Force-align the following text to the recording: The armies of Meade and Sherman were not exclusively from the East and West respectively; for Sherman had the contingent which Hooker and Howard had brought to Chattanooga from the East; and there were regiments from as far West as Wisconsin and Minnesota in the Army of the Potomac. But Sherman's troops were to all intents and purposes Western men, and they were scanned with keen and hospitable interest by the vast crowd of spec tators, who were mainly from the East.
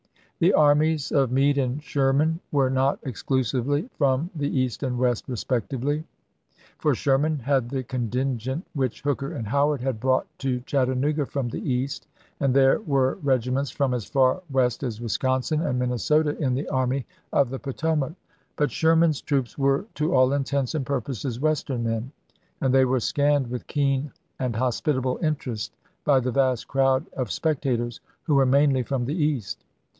The 0.39 0.53
armies 0.53 1.11
of 1.11 1.31
Meade 1.31 1.59
and 1.59 1.83
Sherman 1.83 2.39
were 2.51 2.71
not 2.71 2.97
exclusively 3.03 3.87
from 3.99 4.31
the 4.35 4.49
East 4.49 4.81
and 4.81 4.97
West 4.97 5.25
respectively; 5.27 6.03
for 6.79 6.95
Sherman 6.95 7.37
had 7.37 7.69
the 7.69 7.83
contingent 7.83 8.65
which 8.73 9.03
Hooker 9.03 9.33
and 9.33 9.45
Howard 9.47 9.81
had 9.81 9.99
brought 9.99 10.25
to 10.39 10.61
Chattanooga 10.61 11.27
from 11.27 11.49
the 11.49 11.61
East; 11.71 12.07
and 12.39 12.51
there 12.55 12.79
were 12.81 13.19
regiments 13.21 13.69
from 13.69 13.93
as 13.93 14.05
far 14.05 14.41
West 14.51 14.81
as 14.81 14.99
Wisconsin 14.99 15.61
and 15.61 15.77
Minnesota 15.77 16.35
in 16.39 16.55
the 16.55 16.67
Army 16.69 17.05
of 17.31 17.51
the 17.51 17.59
Potomac. 17.59 18.13
But 18.55 18.71
Sherman's 18.71 19.21
troops 19.21 19.55
were 19.59 19.85
to 19.93 20.15
all 20.15 20.33
intents 20.33 20.73
and 20.73 20.83
purposes 20.83 21.39
Western 21.39 21.83
men, 21.83 22.11
and 22.59 22.73
they 22.73 22.85
were 22.85 22.99
scanned 22.99 23.51
with 23.51 23.67
keen 23.67 24.11
and 24.39 24.55
hospitable 24.55 25.19
interest 25.21 25.71
by 26.03 26.19
the 26.19 26.31
vast 26.31 26.67
crowd 26.67 27.05
of 27.13 27.31
spec 27.31 27.61
tators, 27.61 27.99
who 28.23 28.33
were 28.33 28.47
mainly 28.47 28.81
from 28.81 29.05
the 29.05 29.13
East. 29.13 29.63